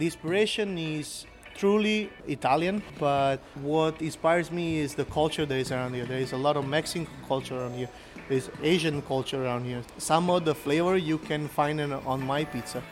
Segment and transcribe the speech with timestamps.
[0.00, 5.92] The inspiration is truly Italian, but what inspires me is the culture that is around
[5.92, 6.06] here.
[6.06, 7.90] There is a lot of Mexican culture around here.
[8.26, 9.82] There's Asian culture around here.
[9.98, 12.82] Some of the flavor you can find in, on my pizza.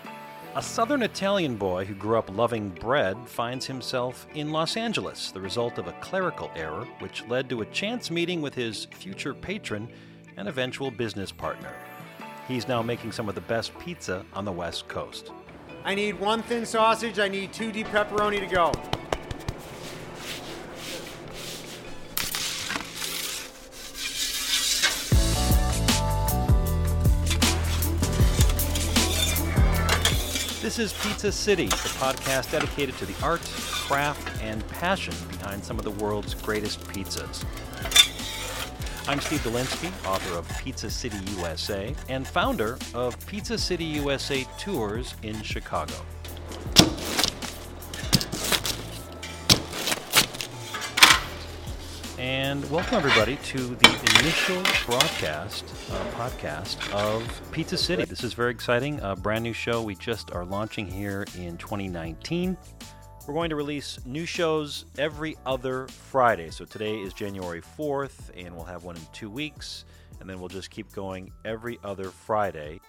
[0.54, 5.40] A southern Italian boy who grew up loving bread finds himself in Los Angeles, the
[5.40, 9.88] result of a clerical error which led to a chance meeting with his future patron
[10.36, 11.72] and eventual business partner.
[12.46, 15.32] He's now making some of the best pizza on the West Coast.
[15.88, 17.18] I need one thin sausage.
[17.18, 18.72] I need two deep pepperoni to go.
[30.60, 35.78] This is Pizza City, the podcast dedicated to the art, craft, and passion behind some
[35.78, 37.46] of the world's greatest pizzas.
[39.08, 45.14] I'm Steve Dolinsky, author of Pizza City USA and founder of Pizza City USA Tours
[45.22, 45.94] in Chicago.
[52.18, 58.04] And welcome everybody to the initial broadcast uh, podcast of Pizza City.
[58.04, 62.58] This is very exciting, a brand new show we just are launching here in 2019.
[63.28, 66.48] We're going to release new shows every other Friday.
[66.48, 69.84] So today is January 4th, and we'll have one in two weeks,
[70.18, 72.80] and then we'll just keep going every other Friday.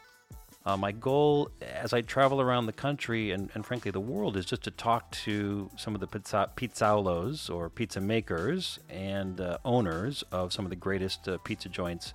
[0.66, 4.45] Uh, my goal as I travel around the country and, and, frankly the world is
[4.45, 10.23] just to talk to some of the pizza, pizzaiolos or pizza makers and uh, owners
[10.32, 12.14] of some of the greatest uh, pizza joints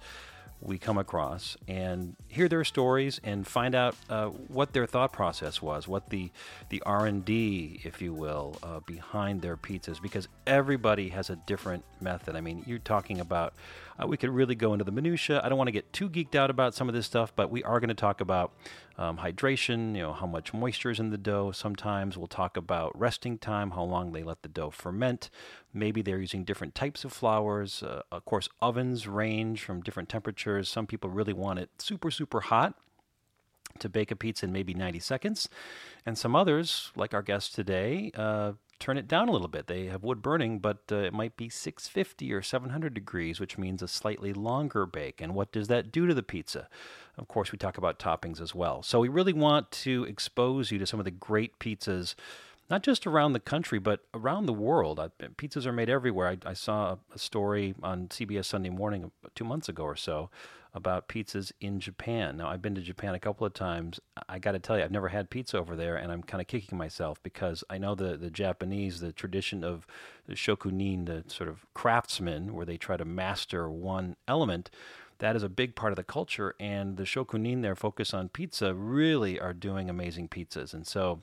[0.60, 5.61] we come across and hear their stories and find out uh, what their thought process
[5.61, 6.30] was, what the
[6.70, 11.36] the R and D, if you will, uh, behind their pizzas, because everybody has a
[11.36, 12.34] different method.
[12.36, 13.55] I mean, you're talking about
[14.03, 15.41] uh, we could really go into the minutia.
[15.42, 17.62] I don't want to get too geeked out about some of this stuff, but we
[17.62, 18.53] are going to talk about
[18.98, 19.95] um, hydration.
[19.95, 21.53] You know, how much moisture is in the dough.
[21.53, 25.31] Sometimes we'll talk about resting time, how long they let the dough ferment.
[25.73, 27.83] Maybe they're using different types of flours.
[27.83, 30.68] Uh, of course, ovens range from different temperatures.
[30.68, 32.74] Some people really want it super, super hot
[33.79, 35.48] to bake a pizza in maybe 90 seconds.
[36.07, 39.67] And some others, like our guest today, uh, turn it down a little bit.
[39.67, 43.83] They have wood burning, but uh, it might be 650 or 700 degrees, which means
[43.83, 45.20] a slightly longer bake.
[45.20, 46.68] And what does that do to the pizza?
[47.17, 48.83] Of course, we talk about toppings as well.
[48.83, 52.14] So we really want to expose you to some of the great pizzas
[52.70, 54.98] not just around the country, but around the world.
[55.36, 56.29] Pizzas are made everywhere.
[56.29, 60.30] I, I, saw a story on CBS Sunday Morning two months ago or so
[60.74, 62.36] about pizzas in Japan.
[62.36, 64.01] Now, I've been to Japan a couple of times.
[64.29, 66.48] I got to tell you, I've never had pizza over there, and I'm kind of
[66.48, 69.86] kicking myself because I know the, the Japanese, the tradition of
[70.27, 74.68] the shokunin, the sort of craftsmen, where they try to master one element.
[75.18, 78.74] That is a big part of the culture, and the shokunin there focus on pizza
[78.74, 80.74] really are doing amazing pizzas.
[80.74, 81.20] And so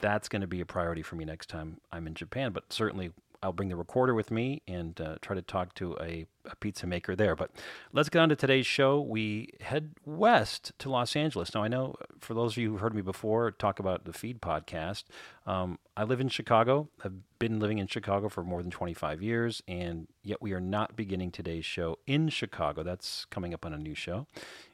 [0.00, 3.12] that's going to be a priority for me next time I'm in Japan, but certainly
[3.42, 6.86] I'll bring the recorder with me and uh, try to talk to a, a, pizza
[6.86, 7.36] maker there.
[7.36, 7.52] But
[7.92, 9.00] let's get on to today's show.
[9.00, 11.54] We head west to Los Angeles.
[11.54, 14.42] Now, I know for those of you who've heard me before talk about the Feed
[14.42, 15.04] podcast,
[15.46, 16.88] um, I live in Chicago.
[17.04, 20.96] I've been living in Chicago for more than 25 years, and yet we are not
[20.96, 22.82] beginning today's show in Chicago.
[22.82, 24.26] That's coming up on a new show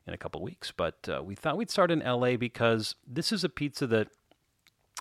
[0.06, 0.72] in a couple weeks.
[0.74, 4.08] But uh, we thought we'd start in LA because this is a pizza that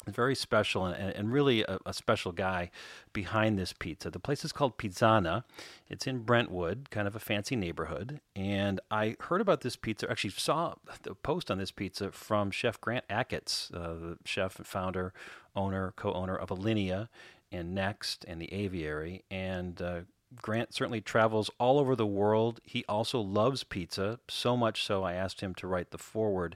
[0.08, 2.70] very special and, and really a, a, special guy
[3.14, 4.10] behind this pizza.
[4.10, 5.44] The place is called Pizzana.
[5.90, 8.20] It's in Brentwood, kind of a fancy neighborhood.
[8.36, 12.80] And I heard about this pizza, actually saw the post on this pizza from Chef
[12.82, 15.14] Grant Achatz, uh, the chef, founder,
[15.56, 17.10] owner, co owner of Alinea
[17.52, 19.24] and Next and the Aviary.
[19.30, 20.02] And uh,
[20.42, 22.60] Grant certainly travels all over the world.
[22.64, 26.56] He also loves pizza, so much so I asked him to write the foreword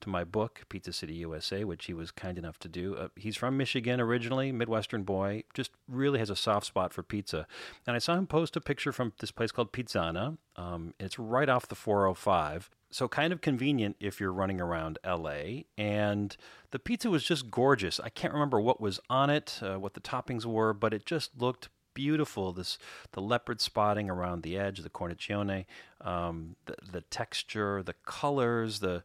[0.00, 2.96] to my book, Pizza City USA, which he was kind enough to do.
[2.96, 7.46] Uh, he's from Michigan originally, Midwestern boy, just really has a soft spot for pizza.
[7.86, 10.38] And I saw him post a picture from this place called Pizzana.
[10.56, 12.70] Um, it's right off the 405.
[12.90, 15.62] So, kind of convenient if you're running around LA.
[15.76, 16.36] And
[16.70, 17.98] the pizza was just gorgeous.
[18.00, 21.40] I can't remember what was on it, uh, what the toppings were, but it just
[21.40, 22.52] looked beautiful.
[22.52, 22.78] This
[23.12, 25.64] the leopard spotting around the edge, the cornicione,
[26.00, 29.02] um, the the texture, the colors, the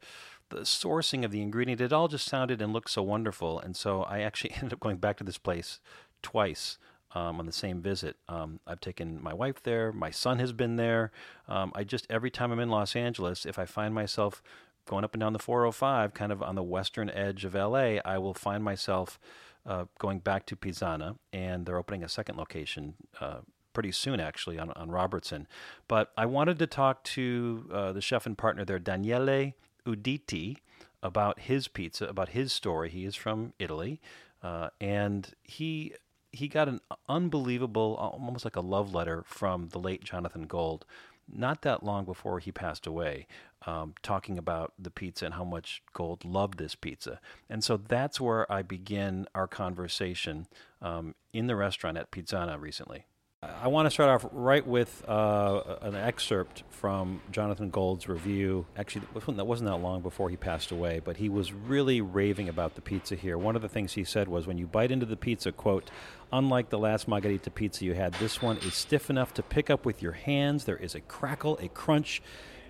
[0.51, 3.59] the sourcing of the ingredient, it all just sounded and looked so wonderful.
[3.59, 5.79] And so I actually ended up going back to this place
[6.21, 6.77] twice
[7.13, 8.17] um, on the same visit.
[8.29, 9.91] Um, I've taken my wife there.
[9.91, 11.11] My son has been there.
[11.47, 14.41] Um, I just every time I'm in Los Angeles, if I find myself
[14.85, 18.17] going up and down the 405, kind of on the western edge of LA, I
[18.17, 19.19] will find myself
[19.65, 22.95] uh, going back to Pizzana, and they're opening a second location.
[23.19, 23.39] Uh,
[23.73, 25.47] pretty soon, actually, on, on Robertson.
[25.87, 29.53] But I wanted to talk to uh, the chef and partner there, Daniele
[29.85, 30.57] Uditi.
[31.03, 32.89] about his pizza, about his story.
[32.89, 33.99] He is from Italy,
[34.43, 35.93] uh, and he
[36.31, 36.79] he got an
[37.09, 40.85] unbelievable, almost like a love letter from the late Jonathan Gold,
[41.27, 43.27] not that long before he passed away,
[43.65, 47.19] um, talking about the pizza and how much Gold loved this pizza.
[47.49, 50.47] And so that's where I begin our conversation
[50.81, 53.05] um, in the restaurant at Pizzana recently.
[53.43, 58.67] I want to start off right with uh, an excerpt from Jonathan Gold's review.
[58.77, 62.75] Actually, that wasn't that long before he passed away, but he was really raving about
[62.75, 63.39] the pizza here.
[63.39, 65.89] One of the things he said was, "When you bite into the pizza, quote,
[66.31, 69.87] unlike the last margherita pizza you had, this one is stiff enough to pick up
[69.87, 70.65] with your hands.
[70.65, 72.21] There is a crackle, a crunch."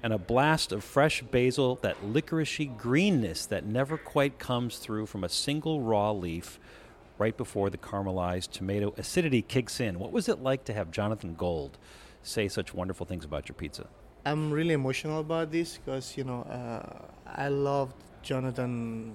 [0.04, 5.24] And a blast of fresh basil, that licoricey greenness that never quite comes through from
[5.24, 6.60] a single raw leaf
[7.22, 10.00] right before the caramelized tomato acidity kicks in.
[10.00, 11.78] What was it like to have Jonathan Gold
[12.24, 13.86] say such wonderful things about your pizza?
[14.26, 19.14] I'm really emotional about this because you know uh, I loved Jonathan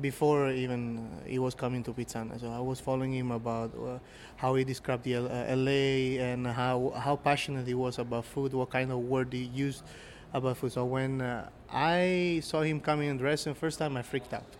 [0.00, 2.40] before even uh, he was coming to Pizzana.
[2.40, 3.98] So I was following him about uh,
[4.42, 6.76] how he described the uh, LA and how
[7.06, 9.82] how passionate he was about food, what kind of word he used
[10.32, 10.72] about food.
[10.72, 14.50] So when uh, I saw him coming in the first time, I freaked out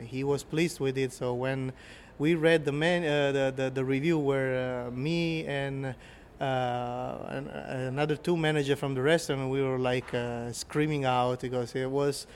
[0.00, 1.12] he was pleased with it.
[1.12, 1.72] So when
[2.18, 5.94] we read the man, uh, the, the, the review where uh, me and
[6.40, 7.42] uh,
[7.88, 12.26] another two manager from the restaurant, we were like uh, screaming out because it was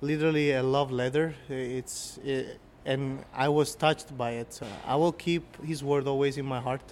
[0.00, 1.34] literally a love letter.
[1.48, 4.52] It's it, and I was touched by it.
[4.52, 6.82] So I will keep his word always in my heart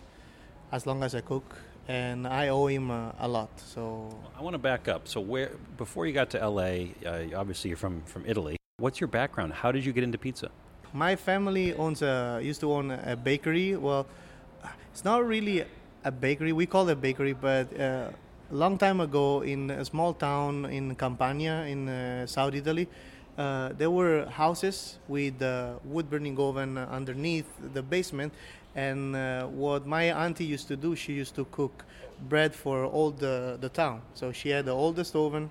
[0.72, 1.56] as long as I cook
[1.86, 3.50] and I owe him uh, a lot.
[3.60, 5.06] So I want to back up.
[5.06, 8.56] So where before you got to LA, uh, obviously you're from from Italy.
[8.78, 9.52] What's your background?
[9.52, 10.50] How did you get into pizza?
[10.92, 13.76] My family owns a used to own a bakery.
[13.76, 14.04] Well,
[14.90, 15.64] it's not really
[16.02, 16.52] a bakery.
[16.52, 18.10] We call it a bakery, but uh,
[18.50, 22.88] a long time ago in a small town in Campania in uh, South Italy,
[23.38, 28.32] uh, there were houses with a wood burning oven underneath the basement.
[28.74, 31.84] And uh, what my auntie used to do, she used to cook
[32.28, 34.02] bread for all the, the town.
[34.14, 35.48] So she had the oldest oven,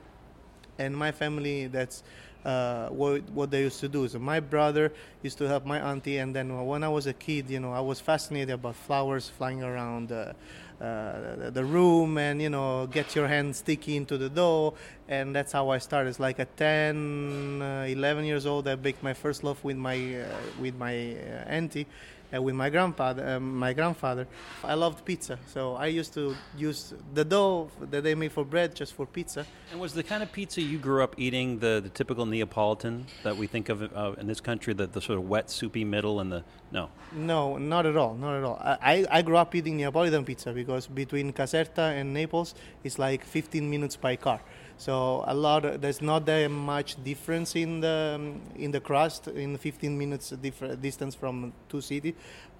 [0.77, 2.03] and my family that's
[2.45, 4.07] uh, what, what they used to do.
[4.07, 4.91] So my brother
[5.21, 7.79] used to help my auntie, and then when I was a kid, you know, I
[7.79, 10.33] was fascinated about flowers flying around uh,
[10.81, 14.73] uh, the room, and you know, get your hand sticky into the dough,
[15.07, 16.09] and that's how I started.
[16.09, 20.21] It's like at 10, uh, 11 years old, I baked my first loaf with my
[20.21, 20.25] uh,
[20.59, 21.87] with my uh, auntie,
[22.33, 24.27] uh, with my grandfather, um, my grandfather.
[24.63, 28.75] I loved pizza, so I used to use the dough that they made for bread
[28.75, 29.45] just for pizza.
[29.71, 33.37] And was the kind of pizza you grew up eating the, the typical Neapolitan that
[33.37, 36.31] we think of uh, in this country, the, the sort of wet, soupy middle and
[36.31, 36.89] the no?
[37.11, 38.57] No, not at all, not at all.
[38.61, 43.69] I, I grew up eating Neapolitan pizza because between Caserta and Naples, it's like 15
[43.69, 44.41] minutes by car.
[44.83, 45.63] So a lot.
[45.63, 50.31] Of, there's not that much difference in the um, in the crust in 15 minutes
[50.31, 52.15] different distance from two cities,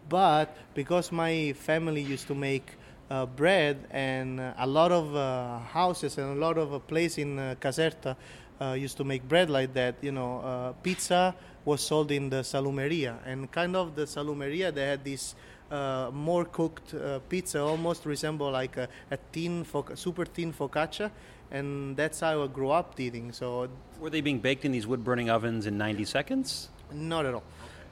[0.08, 2.78] but because my family used to make
[3.10, 7.38] uh, bread and a lot of uh, houses and a lot of uh, place in
[7.38, 8.16] uh, Caserta
[8.62, 9.96] uh, used to make bread like that.
[10.02, 14.86] You know, uh, pizza was sold in the salumeria, and kind of the salumeria they
[14.86, 15.36] had this.
[15.71, 21.10] Uh, more cooked uh, pizza almost resemble like a, a thin, foc- super thin focaccia,
[21.50, 23.31] and that's how I grew up eating.
[23.31, 23.69] So,
[24.00, 26.69] were they being baked in these wood burning ovens in 90 seconds?
[26.92, 27.44] Not at all.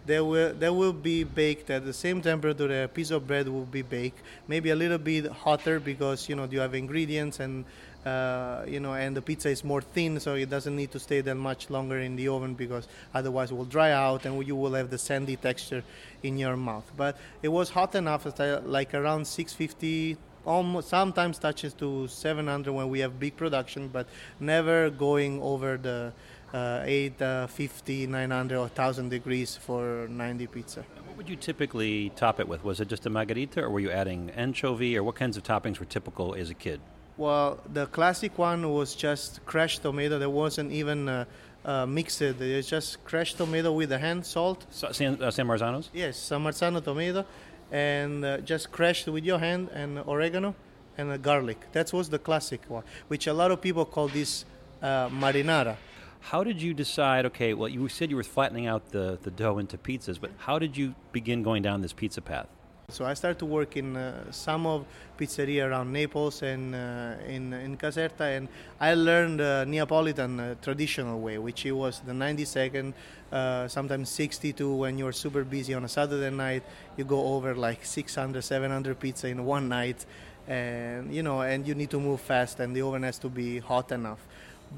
[0.06, 2.84] They will they will be baked at the same temperature.
[2.84, 6.48] A piece of bread will be baked, maybe a little bit hotter because you know
[6.50, 7.65] you have ingredients and
[8.05, 11.22] uh, you know, and the pizza is more thin, so it doesn't need to stay
[11.22, 14.74] that much longer in the oven because otherwise it will dry out and you will
[14.74, 15.84] have the sandy texture
[16.24, 16.89] in your mouth.
[16.98, 18.25] But it was hot enough,
[18.65, 24.08] like around 650 almost sometimes touches to 700 when we have big production, but
[24.39, 26.13] never going over the
[26.53, 30.86] uh, 850, uh, 900, or 1000 degrees for 90 pizza.
[31.05, 32.63] What would you typically top it with?
[32.63, 35.79] Was it just a margherita, or were you adding anchovy, or what kinds of toppings
[35.79, 36.81] were typical as a kid?
[37.22, 40.18] Well, the classic one was just crushed tomato.
[40.18, 41.25] There wasn't even uh,
[41.63, 42.20] uh, mixed.
[42.24, 44.66] It's just crushed tomato with the hand salt.
[44.72, 45.90] So, San, uh, San Marzanos?
[45.94, 47.24] Yes, San Marzano tomato
[47.72, 50.56] and uh, just crushed with your hand and oregano
[50.98, 51.60] and garlic.
[51.74, 54.44] That was the classic one, which a lot of people call this
[54.82, 55.75] uh, marinara.
[56.22, 57.28] How did you decide?
[57.28, 60.58] Okay, well, you said you were flattening out the, the dough into pizzas, but how
[60.58, 62.48] did you begin going down this pizza path?
[62.91, 64.86] So I started to work in uh, some of
[65.17, 68.48] pizzeria around Naples and uh, in in Caserta, and
[68.79, 72.93] I learned the Neapolitan uh, traditional way, which it was the 90 second,
[73.31, 74.74] uh, sometimes 62.
[74.74, 76.63] When you're super busy on a Saturday night,
[76.98, 80.05] you go over like 600, 700 pizza in one night,
[80.48, 83.60] and you know, and you need to move fast, and the oven has to be
[83.60, 84.19] hot enough.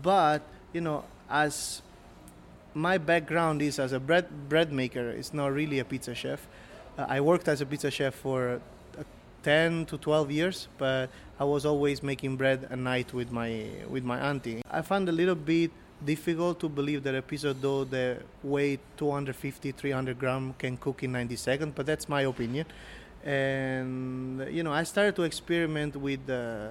[0.02, 0.42] But
[0.72, 1.82] you know, as
[2.74, 5.10] my background is as a bread bread maker.
[5.10, 6.48] It's not really a pizza chef.
[6.98, 8.62] I worked as a pizza chef for
[8.98, 9.04] uh,
[9.42, 11.10] 10 to 12 years, but
[11.40, 14.62] I was always making bread at night with my with my auntie.
[14.70, 15.72] I found a little bit
[16.06, 21.02] difficult to believe that a piece of dough that weight 250 300 gram can cook
[21.04, 22.66] in 90 seconds but that's my opinion
[23.24, 26.70] and you know I started to experiment with uh,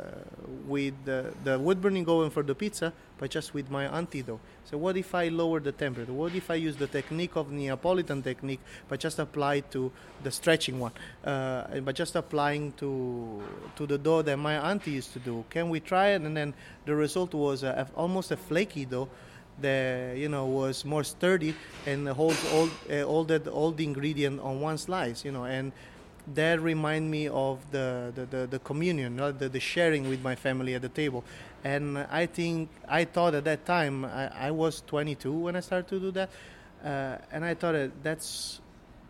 [0.67, 4.41] with the, the wood burning oven for the pizza, but just with my auntie though.
[4.65, 6.13] So what if I lower the temperature?
[6.13, 9.91] What if I use the technique of Neapolitan technique, but just apply to
[10.23, 10.93] the stretching one,
[11.25, 13.43] uh, but just applying to
[13.77, 15.45] to the dough that my auntie used to do?
[15.49, 16.23] Can we try it?
[16.23, 16.53] And then
[16.85, 19.09] the result was a, almost a flaky dough
[19.61, 21.55] that you know was more sturdy
[21.87, 25.25] and holds all uh, all that all the ingredient on one slice.
[25.25, 25.73] You know and
[26.35, 30.75] that remind me of the, the, the, the communion, the, the sharing with my family
[30.75, 31.25] at the table.
[31.65, 35.89] And I think, I thought at that time, I, I was 22 when I started
[35.89, 36.31] to do that.
[36.85, 38.61] Uh, and I thought that that's,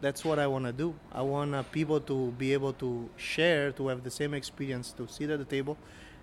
[0.00, 0.95] that's what I want to do.
[1.12, 5.31] I want people to be able to share, to have the same experience, to sit
[5.31, 5.76] at the table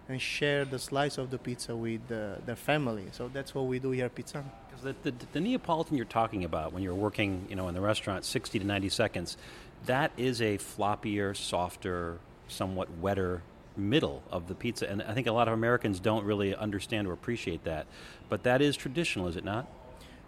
[0.10, 3.06] and share the slice of the pizza with uh, their family.
[3.12, 4.44] So that's what we do here at Pizza.
[4.82, 8.26] The, the, the Neapolitan you're talking about when you're working, you know, in the restaurant,
[8.26, 9.38] 60 to 90 seconds,
[9.86, 12.18] that is a floppier, softer,
[12.48, 13.42] somewhat wetter
[13.78, 14.90] middle of the pizza.
[14.90, 17.88] And I think a lot of Americans don't really understand or appreciate that.
[18.28, 19.68] But that is traditional, is it not?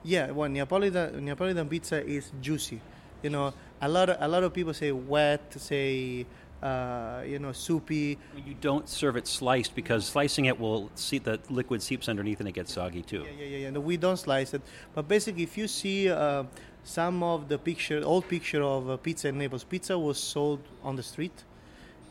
[0.03, 2.81] Yeah, well, Neapolitan, Neapolitan pizza is juicy.
[3.21, 6.25] You know, a lot of, a lot of people say wet, say
[6.61, 8.17] uh, you know, soupy.
[8.45, 12.47] You don't serve it sliced because slicing it will see the liquid seeps underneath and
[12.47, 13.23] it gets soggy too.
[13.23, 13.57] Yeah, yeah, yeah.
[13.57, 13.69] yeah.
[13.71, 14.61] No, we don't slice it,
[14.93, 16.43] but basically, if you see uh,
[16.83, 19.63] some of the picture, old picture of uh, pizza in Naples.
[19.63, 21.43] Pizza was sold on the street,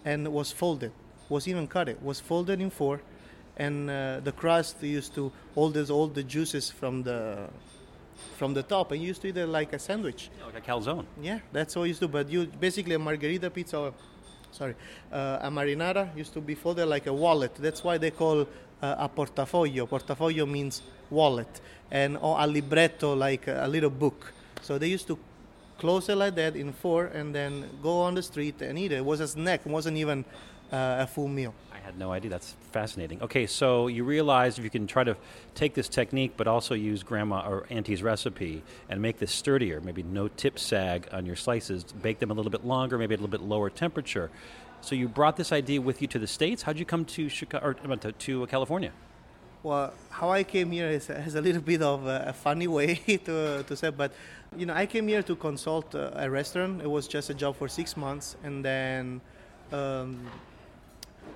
[0.04, 0.92] and was folded,
[1.28, 3.00] was even cut it, was folded in four,
[3.56, 7.48] and uh, the crust used to hold this, all the juices from the
[8.36, 10.30] from the top, and used to eat it like a sandwich.
[10.38, 11.06] Yeah, like a calzone.
[11.22, 12.08] Yeah, that's what used to.
[12.08, 13.78] But you basically a margherita pizza.
[13.78, 13.94] Or,
[14.50, 14.74] sorry,
[15.12, 17.54] uh, a marinara used to be folded like a wallet.
[17.54, 18.46] That's why they call uh,
[18.98, 19.88] a portafoglio.
[19.88, 21.60] Portafoglio means wallet,
[21.90, 24.32] and or a libretto like a little book.
[24.62, 25.18] So they used to
[25.78, 28.96] close it like that in four and then go on the street and eat it.
[28.96, 30.24] It was a snack, it wasn't even
[30.70, 31.54] uh, a full meal.
[31.72, 32.30] I had no idea.
[32.30, 33.22] That's fascinating.
[33.22, 35.16] Okay, so you realize if you can try to
[35.54, 40.02] take this technique but also use grandma or auntie's recipe and make this sturdier, maybe
[40.02, 43.28] no tip sag on your slices, bake them a little bit longer, maybe a little
[43.28, 44.30] bit lower temperature.
[44.82, 46.62] So you brought this idea with you to the States.
[46.62, 48.92] How'd you come to Chicago, or to, to California?
[49.62, 52.94] Well, how I came here is, is a little bit of a, a funny way
[53.24, 54.12] to, to say, but
[54.56, 56.82] you know, I came here to consult a, a restaurant.
[56.82, 59.20] It was just a job for six months, and then
[59.72, 60.26] um,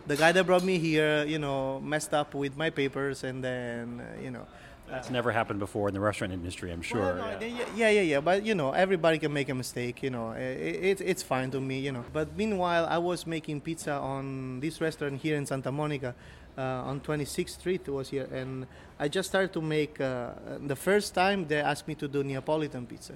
[0.06, 4.00] the guy that brought me here, you know, messed up with my papers, and then
[4.00, 4.46] uh, you know.
[4.88, 7.16] That's uh, never happened before in the restaurant industry, I'm sure.
[7.16, 7.64] Well, no, yeah.
[7.76, 8.20] yeah, yeah, yeah.
[8.20, 10.02] But you know, everybody can make a mistake.
[10.02, 11.78] You know, it, it, it's fine to me.
[11.80, 12.04] You know.
[12.12, 16.14] But meanwhile, I was making pizza on this restaurant here in Santa Monica,
[16.62, 18.66] on 26th Street was here, and
[18.98, 20.00] I just started to make.
[20.00, 20.30] Uh,
[20.66, 23.14] the first time they asked me to do Neapolitan pizza,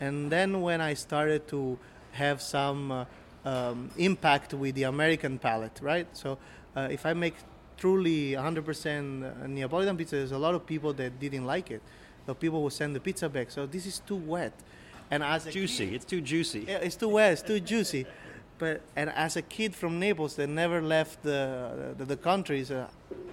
[0.00, 1.78] and then when I started to
[2.12, 3.04] have some uh,
[3.44, 6.06] um, impact with the American palate, right?
[6.16, 6.38] So
[6.74, 7.34] uh, if I make
[7.76, 11.82] truly 100% Neapolitan pizza, there's a lot of people that didn't like it.
[12.24, 13.50] The people will send the pizza back.
[13.50, 14.52] So this is too wet,
[15.10, 16.66] and as juicy, kid, it's too juicy.
[16.68, 17.32] Yeah, it's too wet.
[17.32, 18.06] It's too juicy
[18.58, 22.86] but and as a kid from Naples that never left the the, the country, so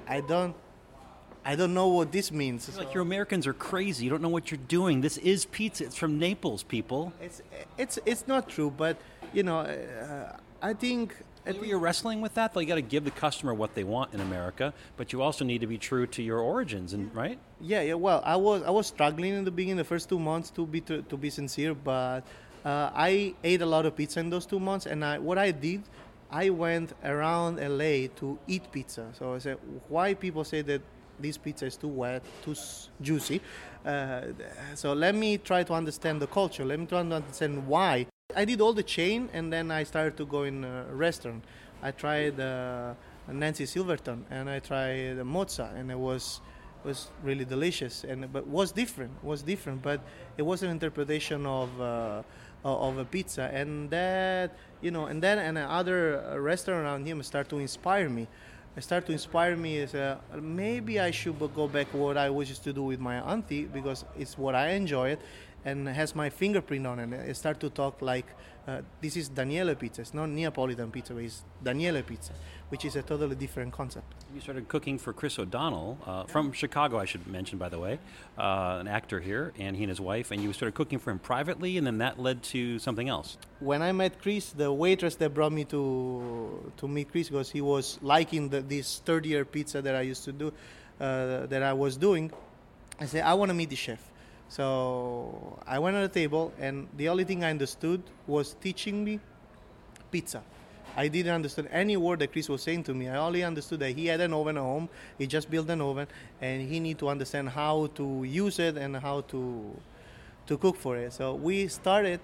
[0.08, 0.56] I don't
[1.46, 2.66] I don't know what this means.
[2.66, 2.80] So.
[2.80, 4.06] Like your Americans are crazy.
[4.06, 5.02] You don't know what you're doing.
[5.02, 5.86] This is pizza.
[5.86, 7.14] It's from Naples, people.
[7.22, 7.42] It's
[7.78, 8.98] it's it's not true, but
[9.34, 11.16] you know, uh, I think.
[11.46, 12.54] Think you're wrestling with that.
[12.54, 15.44] Though you got to give the customer what they want in America, but you also
[15.44, 17.38] need to be true to your origins, and right?
[17.60, 17.96] Yeah, yeah.
[17.96, 20.80] Well, I was I was struggling in the beginning, the first two months, to be
[20.80, 22.22] to, to be sincere, but
[22.66, 25.52] uh, I ate a lot of pizza in those two months, and I, what I
[25.52, 25.84] did,
[26.32, 29.10] I went around LA to eat pizza.
[29.18, 29.58] So I said,
[29.90, 30.82] why people say that
[31.20, 32.56] this pizza is too wet, too
[33.02, 33.42] juicy?
[33.86, 34.22] Uh,
[34.76, 36.66] so let me try to understand the culture.
[36.66, 38.08] Let me try to understand why.
[38.36, 41.44] I did all the chain, and then I started to go in a restaurant.
[41.84, 42.94] I tried uh,
[43.28, 46.42] Nancy Silverton, and I tried Mozza, and it was
[46.84, 48.04] was really delicious.
[48.04, 49.82] And but was different, was different.
[49.82, 50.02] But
[50.38, 51.70] it was an interpretation of
[52.66, 54.52] uh, of a pizza, and that
[54.82, 58.28] you know, and then another uh, restaurant around him start to inspire me.
[58.80, 62.64] Start to inspire me is uh, maybe I should go back what I was used
[62.64, 65.22] to do with my auntie because it's what I enjoy it,
[65.66, 67.30] and has my fingerprint on it.
[67.30, 68.26] I start to talk like
[68.66, 70.02] uh, this is Daniele Pizza.
[70.02, 72.32] It's not Neapolitan pizza, it's Daniele Pizza,
[72.70, 74.14] which is a totally different concept.
[74.34, 78.00] You started cooking for Chris O'Donnell uh, from Chicago, I should mention, by the way,
[78.38, 81.20] uh, an actor here, and he and his wife, and you started cooking for him
[81.20, 83.38] privately, and then that led to something else.
[83.60, 87.62] When I met Chris, the waitress that brought me to to meet Chris because he
[87.62, 90.54] was liking the, this sturdier pizza that I used to do,
[91.02, 92.32] uh, that I was doing.
[93.00, 94.13] I said, I want to meet the chef.
[94.54, 99.20] So I went on the table, and the only thing I understood was teaching me
[100.12, 100.44] pizza.
[100.96, 103.10] I didn't understand any word that Chris was saying to me.
[103.10, 104.90] I only understood that he had an oven at home.
[105.18, 106.06] He just built an oven,
[106.40, 109.76] and he need to understand how to use it and how to
[110.46, 111.14] to cook for it.
[111.14, 112.20] So we started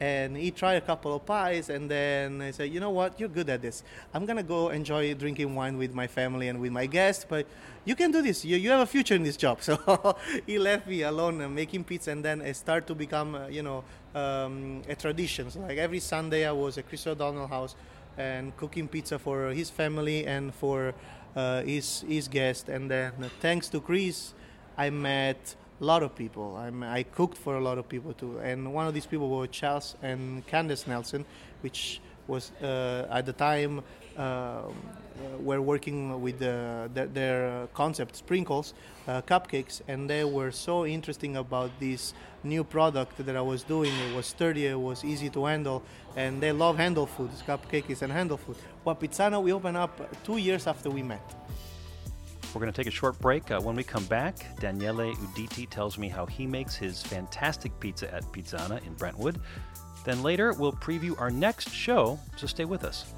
[0.00, 3.20] and he tried a couple of pies and then i said you know what?
[3.20, 3.82] You're good at this.
[4.14, 7.46] I'm to go enjoy drinking wine with my family and with my guests but
[7.84, 8.44] you can do this.
[8.44, 9.58] You, you have a future in this job.
[9.70, 10.16] So
[10.46, 13.62] he left me alone uh, making pizza and then it started to become uh, you
[13.62, 15.50] know um, a tradition.
[15.50, 17.74] So like every sunday i was at chris o'donnell house
[18.18, 20.94] and cooking pizza for his family and for
[21.36, 24.34] uh, his his guests and then uh, thanks to chris
[24.76, 26.56] i met a lot of people.
[26.56, 29.46] I'm, I cooked for a lot of people too, and one of these people were
[29.46, 31.24] Charles and Candace Nelson,
[31.62, 33.82] which was uh, at the time
[34.16, 34.62] uh,
[35.40, 38.74] were working with the, the, their concept sprinkles
[39.08, 39.80] uh, cupcakes.
[39.88, 43.92] And they were so interesting about this new product that i was doing.
[43.92, 45.82] It was sturdy it was easy to handle
[46.16, 48.56] and they love handle food this cupcake is a handle food.
[48.84, 51.34] Well pizzana we opened up two years after we met
[52.54, 53.50] we're going to take a short break.
[53.50, 58.12] Uh, when we come back, Daniele Uditi tells me how he makes his fantastic pizza
[58.12, 59.40] at Pizzana in Brentwood.
[60.04, 63.12] Then later, we'll preview our next show, so stay with us.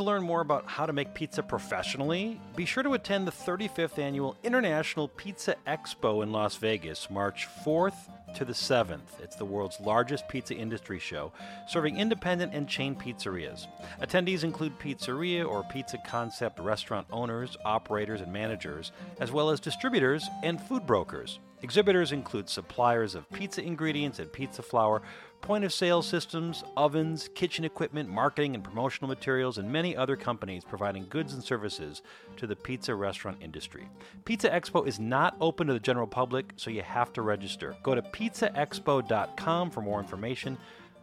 [0.00, 3.98] To learn more about how to make pizza professionally, be sure to attend the 35th
[3.98, 9.20] annual International Pizza Expo in Las Vegas, March 4th to the 7th.
[9.22, 11.32] It's the world's largest pizza industry show,
[11.68, 13.66] serving independent and chain pizzerias.
[14.00, 20.26] Attendees include pizzeria or pizza concept restaurant owners, operators, and managers, as well as distributors
[20.42, 21.40] and food brokers.
[21.62, 25.02] Exhibitors include suppliers of pizza ingredients and pizza flour,
[25.40, 30.64] point of sale systems, ovens, kitchen equipment, marketing and promotional materials, and many other companies
[30.64, 32.02] providing goods and services
[32.36, 33.88] to the pizza restaurant industry.
[34.24, 37.76] Pizza Expo is not open to the general public, so you have to register.
[37.82, 40.58] Go to pizzaexpo.com for more information.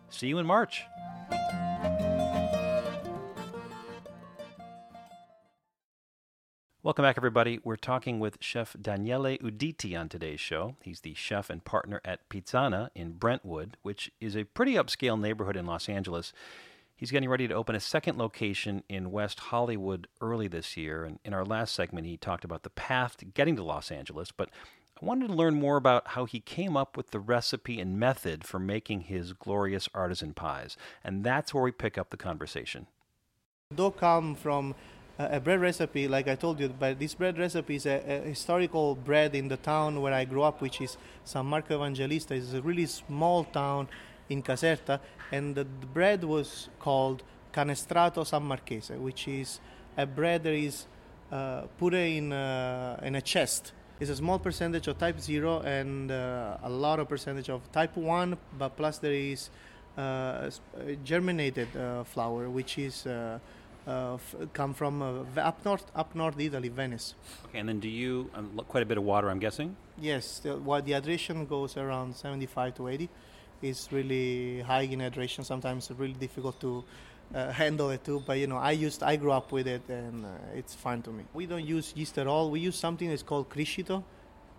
[0.10, 0.84] See you in March.
[6.84, 7.60] Welcome back, everybody.
[7.64, 10.76] We're talking with Chef Daniele Uditi on today's show.
[10.84, 15.58] He's the chef and partner at Pizzana in Brentwood, which is a pretty upscale neighborhood
[15.58, 16.34] in Los Angeles.
[16.96, 21.04] He's getting ready to open a second location in West Hollywood early this year.
[21.04, 24.32] And in our last segment, he talked about the path to getting to Los Angeles.
[24.32, 24.50] But
[25.02, 28.44] I wanted to learn more about how he came up with the recipe and method
[28.46, 30.78] for making his glorious artisan pies.
[31.04, 32.86] And that's where we pick up the conversation.
[33.76, 34.76] Dough come from
[35.18, 38.96] a bread recipe, like I told you, but this bread recipe is a, a, historical
[38.96, 42.36] bread in the town where I grew up, which is San Marco Evangelista.
[42.36, 43.88] It's a really small town
[44.30, 45.00] in Caserta,
[45.32, 49.60] and the, the bread was called Canestrato San Marchese, which is
[49.98, 50.86] a bread that is
[51.32, 53.72] uh, put in a, in a chest.
[54.00, 57.98] It's a small percentage of type 0 and uh, a lot of percentage of type
[57.98, 59.50] 1, but plus there is
[59.98, 60.52] uh,
[61.04, 63.40] germinated uh, flour, which is uh, uh,
[63.88, 67.16] f- come from uh, up north, up north Italy, Venice.
[67.48, 69.30] Okay, and then do you um, quite a bit of water?
[69.30, 69.76] I'm guessing.
[70.00, 73.10] Yes, the, well, the hydration goes around 75 to 80.
[73.62, 75.46] It's really high in hydration.
[75.46, 76.84] Sometimes it's really difficult to
[77.34, 78.22] uh, handle it too.
[78.26, 81.12] But you know, I used, I grew up with it, and uh, it's fine to
[81.12, 81.24] me.
[81.34, 82.52] We don't use yeast at all.
[82.52, 84.04] We use something that's called criscito,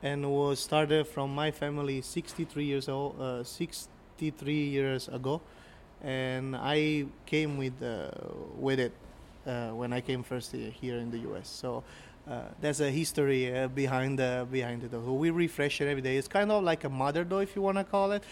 [0.03, 5.41] and was started from my family 63 years old, uh, 63 years ago,
[6.03, 8.11] and I came with uh,
[8.57, 9.08] with it uh,
[9.45, 11.49] when I came first here in the U.S.
[11.49, 11.85] So
[12.29, 14.91] uh, there's a history uh, behind the behind it.
[14.91, 16.17] So we refresh it every day.
[16.17, 18.23] It's kind of like a mother dough, if you want to call it,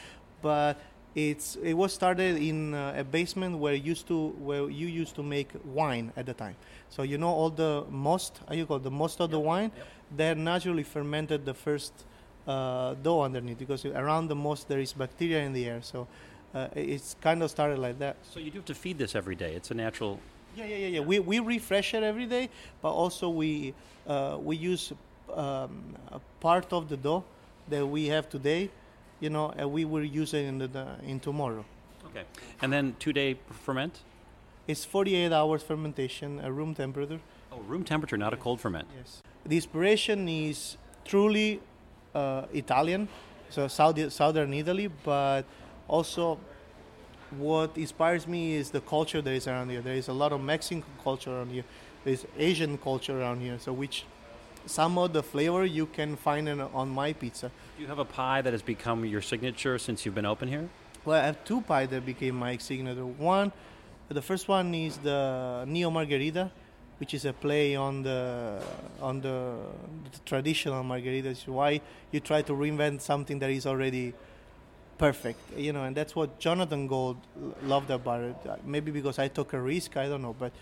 [0.43, 0.79] but
[1.15, 5.23] it's it was started in uh, a basement where used to where you used to
[5.23, 6.57] make wine at the time.
[6.91, 9.31] So you know all the most, how you call it, the most of yep.
[9.31, 9.87] the wine, yep.
[10.15, 12.05] they naturally fermented the first
[12.47, 15.81] uh, dough underneath because around the most there is bacteria in the air.
[15.81, 16.07] So
[16.55, 18.17] uh, it's kind of started like that.
[18.31, 19.55] So you do have to feed this every day.
[19.55, 20.21] It's a natural
[20.57, 21.01] yeah, yeah, yeah, yeah.
[21.01, 22.49] We, we refresh it every day,
[22.83, 23.75] but also we
[24.07, 24.93] uh, we use
[25.35, 27.25] um, a part of the dough
[27.69, 28.71] that we have today,
[29.21, 31.65] you know, and we will use it in the, the in tomorrow.
[32.07, 32.25] Okay.
[32.63, 34.01] And then two day ferment?
[34.67, 37.21] It's 48 hours fermentation at room temperature.
[37.53, 38.89] Oh, room temperature, not a cold ferment.
[38.97, 39.23] Yes.
[39.45, 41.61] The inspiration is truly
[42.15, 43.09] uh, Italian,
[43.49, 45.45] so Saudi, southern Italy, but
[45.87, 46.39] also
[47.31, 49.81] what inspires me is the culture that is around here.
[49.81, 51.65] There is a lot of Mexican culture around here.
[52.05, 53.59] There's Asian culture around here.
[53.59, 54.05] So which
[54.67, 57.51] some of the flavor you can find in, on my pizza.
[57.77, 60.69] Do you have a pie that has become your signature since you've been open here?
[61.05, 63.07] Well, I have two pies that became my signature.
[63.07, 63.53] One,
[64.09, 66.51] the first one is the Neo Margherita,
[66.99, 68.61] which is a play on the
[69.01, 69.57] on the,
[70.13, 71.47] the traditional margheritas.
[71.47, 74.15] Why you try to reinvent something that is already
[74.99, 77.17] perfect, you know, and that's what Jonathan Gold
[77.63, 78.37] loved about it.
[78.49, 80.53] Uh, maybe because I took a risk, I don't know, but.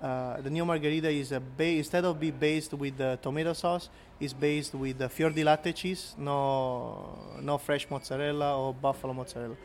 [0.00, 3.88] Uh, the new Margherita is a ba- instead of be based with the tomato sauce,
[4.20, 9.56] is based with the fior di latte cheese, no no fresh mozzarella or buffalo mozzarella.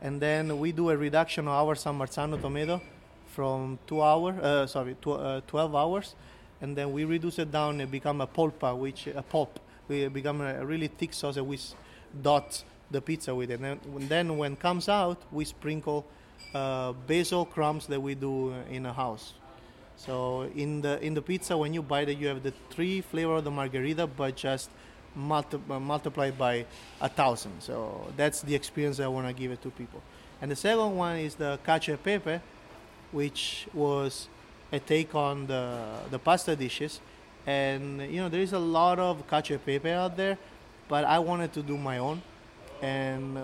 [0.00, 2.80] And then we do a reduction of our San Marzano tomato
[3.26, 6.14] from two hour, uh, sorry, tw- uh, 12 hours,
[6.60, 9.58] and then we reduce it down and become a polpa, which a pulp.
[9.88, 11.74] We become a really thick sauce with we s-
[12.22, 13.60] dot the pizza with it.
[13.60, 16.04] And then, when comes out, we sprinkle
[16.54, 19.34] uh, basil crumbs that we do in a house.
[19.96, 23.36] So in the in the pizza, when you bite it, you have the three flavor
[23.36, 24.70] of the margherita, but just
[25.14, 26.66] multi- uh, multiplied by
[27.00, 27.60] a thousand.
[27.60, 30.02] So that's the experience I want to give it to people.
[30.42, 32.40] And the second one is the cacio e pepe,
[33.12, 34.28] which was
[34.72, 37.00] a take on the the pasta dishes.
[37.46, 40.38] And you know there is a lot of cacio e pepe out there,
[40.88, 42.22] but I wanted to do my own.
[42.84, 43.42] And uh,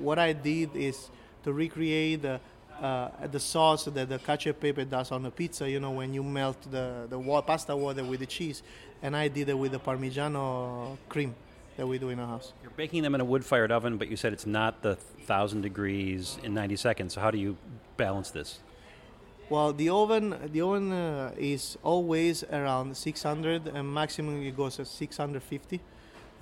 [0.00, 1.10] what I did is
[1.44, 2.40] to recreate the
[2.80, 5.70] uh, the sauce that the cacio e pepe does on the pizza.
[5.70, 8.62] You know when you melt the the wa- pasta water with the cheese,
[9.02, 11.34] and I did it with the Parmigiano cream
[11.76, 12.52] that we do in our house.
[12.62, 14.94] You're baking them in a wood fired oven, but you said it's not the
[15.26, 17.14] 1,000 degrees in 90 seconds.
[17.14, 17.56] So, how do you
[17.96, 18.58] balance this?
[19.48, 24.88] Well, the oven the oven uh, is always around 600, and maximum it goes at
[24.88, 25.80] 650.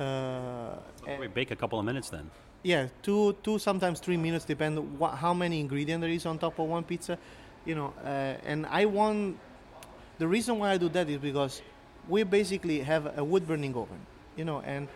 [0.00, 0.76] Uh,
[1.18, 2.30] We bake a couple of minutes then.
[2.62, 6.58] yeah, two two sometimes three minutes depend what, how many ingredient there is on top
[6.58, 7.18] of one pizza,
[7.64, 7.92] you know.
[8.04, 9.36] Uh, and I want
[10.18, 11.62] the reason why I do that is because
[12.08, 14.00] we basically have a wood burning oven,
[14.36, 14.88] you know, and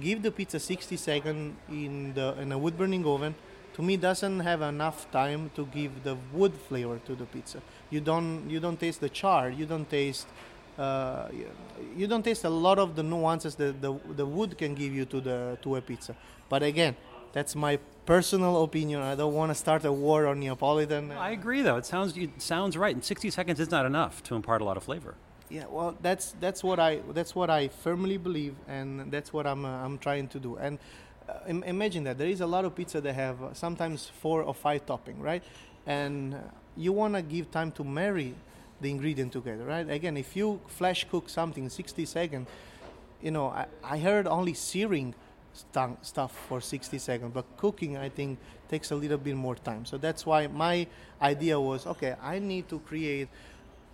[0.00, 3.34] give the pizza 60 seconds in the in a wood burning oven.
[3.74, 7.58] To me, doesn't have enough time to give the wood flavor to the pizza.
[7.90, 9.50] You don't you don't taste the char.
[9.50, 10.26] You don't taste.
[10.78, 11.28] Uh,
[11.96, 15.04] you- don't taste a lot of the nuances that the, the wood can give you
[15.06, 16.14] to the to a pizza.
[16.48, 16.96] But again,
[17.32, 19.00] that's my personal opinion.
[19.00, 21.12] I don't want to start a war on Neapolitan.
[21.12, 21.76] I agree, though.
[21.76, 22.94] It sounds it sounds right.
[22.94, 25.14] And 60 seconds is not enough to impart a lot of flavor.
[25.50, 29.64] Yeah, well, that's that's what I that's what I firmly believe, and that's what I'm
[29.64, 30.56] uh, I'm trying to do.
[30.56, 30.78] And
[31.28, 34.42] uh, im- imagine that there is a lot of pizza that have uh, sometimes four
[34.42, 35.42] or five topping, right?
[35.86, 36.38] And uh,
[36.76, 38.34] you want to give time to marry
[38.80, 39.88] the ingredient together, right?
[39.88, 42.48] Again, if you flash cook something in 60 seconds,
[43.22, 45.14] you know, I, I heard only searing
[45.52, 49.84] stu- stuff for 60 seconds, but cooking, I think, takes a little bit more time.
[49.84, 50.86] So that's why my
[51.22, 53.28] idea was okay, I need to create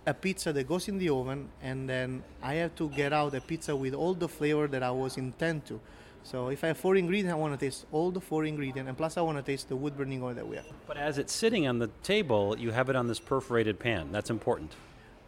[0.05, 3.41] a pizza that goes in the oven, and then I have to get out a
[3.41, 5.79] pizza with all the flavor that I was intent to.
[6.23, 8.97] So if I have four ingredients, I want to taste all the four ingredients, and
[8.97, 10.65] plus I want to taste the wood burning oil that we have.
[10.87, 14.11] But as it's sitting on the table, you have it on this perforated pan.
[14.11, 14.71] That's important.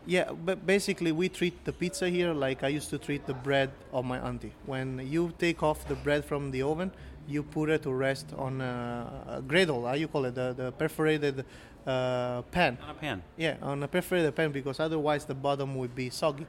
[0.06, 3.72] Yeah, but basically we treat the pizza here like I used to treat the bread
[3.94, 4.54] of my auntie.
[4.66, 6.92] When you take off the bread from the oven,
[7.28, 10.72] you put it to rest on a, a griddle, how you call it, the, the
[10.74, 11.46] perforated
[11.88, 12.78] uh, pan.
[12.84, 13.24] On a pan.
[13.38, 16.46] Yeah, on a perforated pan because otherwise the bottom would be soggy.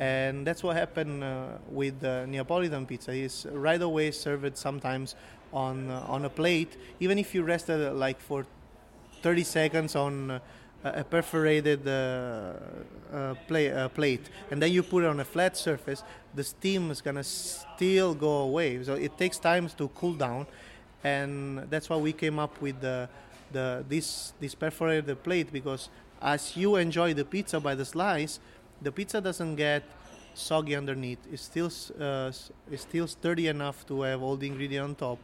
[0.00, 3.12] And that's what happened uh, with the Neapolitan pizza.
[3.12, 5.14] Is right away served sometimes
[5.52, 8.46] on uh, on a plate, even if you rested uh, like for
[9.20, 10.40] 30 seconds on uh,
[10.82, 12.54] a perforated uh,
[13.12, 16.02] uh, play, uh, plate, and then you put it on a flat surface.
[16.34, 20.46] The steam is gonna still go away, so it takes time to cool down,
[21.04, 23.06] and that's why we came up with the
[23.52, 25.90] the this this perforated plate because
[26.22, 28.40] as you enjoy the pizza by the slice,
[28.82, 29.82] the pizza doesn't get
[30.34, 31.18] soggy underneath.
[31.32, 32.32] It's still uh,
[32.70, 35.18] it's still sturdy enough to have all the ingredients on top,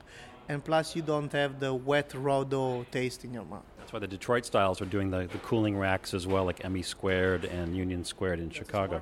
[0.48, 3.64] and plus you don't have the wet raw dough taste in your mouth.
[3.78, 6.82] That's why the Detroit styles are doing the, the cooling racks as well, like Emmy
[6.82, 9.00] Squared and Union Squared in Chicago.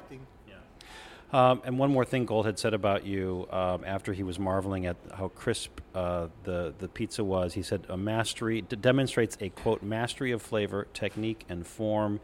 [1.33, 4.87] Um, and one more thing Gold had said about you um, after he was marveling
[4.87, 7.55] at how crisp uh, the the pizza was.
[7.55, 12.21] He said a mastery d- demonstrates a quote mastery of flavor, technique, and form,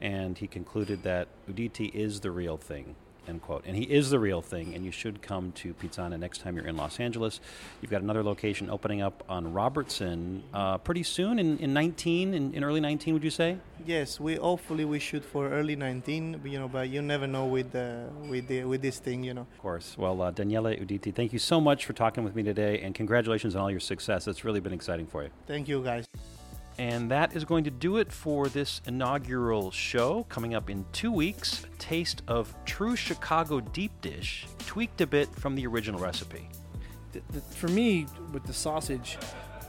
[0.00, 2.94] and he concluded that uditi is the real thing.
[3.28, 3.64] End quote.
[3.66, 6.66] And he is the real thing, and you should come to Pizzana next time you're
[6.66, 7.40] in Los Angeles.
[7.80, 12.54] You've got another location opening up on Robertson uh, pretty soon in, in 19, in,
[12.54, 13.58] in early 19, would you say?
[13.86, 17.72] Yes, we hopefully we shoot for early 19, you know, but you never know with
[17.72, 19.46] the, with the, with this thing, you know.
[19.52, 19.96] Of course.
[19.98, 23.54] Well, uh, Daniele Uditi, thank you so much for talking with me today, and congratulations
[23.54, 24.26] on all your success.
[24.28, 25.30] It's really been exciting for you.
[25.46, 26.06] Thank you, guys.
[26.80, 30.24] And that is going to do it for this inaugural show.
[30.30, 35.28] Coming up in two weeks, a taste of true Chicago deep dish, tweaked a bit
[35.28, 36.48] from the original recipe.
[37.12, 39.18] The, the, for me, with the sausage,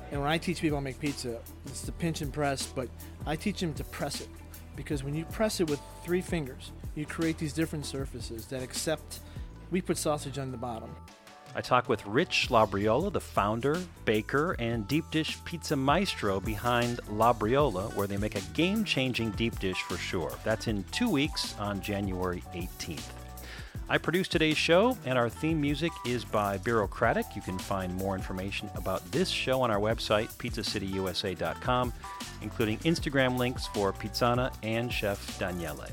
[0.09, 2.87] and when I teach people how to make pizza, it's the pinch and press, but
[3.25, 4.29] I teach them to press it.
[4.77, 9.19] Because when you press it with three fingers, you create these different surfaces that accept,
[9.69, 10.95] we put sausage on the bottom.
[11.53, 17.93] I talk with Rich Labriola, the founder, baker, and deep dish pizza maestro behind Labriola,
[17.95, 20.31] where they make a game changing deep dish for sure.
[20.43, 23.09] That's in two weeks on January 18th.
[23.89, 27.25] I produced today's show, and our theme music is by Bureaucratic.
[27.35, 31.91] You can find more information about this show on our website, pizzacityusa.com,
[32.41, 35.89] including Instagram links for Pizzana and Chef Daniele.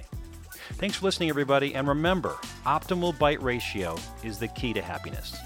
[0.75, 5.37] Thanks for listening, everybody, and remember optimal bite ratio is the key to happiness.